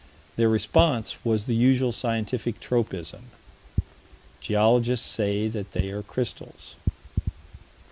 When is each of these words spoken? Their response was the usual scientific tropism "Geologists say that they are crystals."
Their 0.35 0.49
response 0.49 1.23
was 1.23 1.45
the 1.45 1.53
usual 1.53 1.91
scientific 1.91 2.59
tropism 2.59 3.27
"Geologists 4.39 5.05
say 5.07 5.47
that 5.49 5.73
they 5.73 5.91
are 5.91 6.01
crystals." 6.01 6.73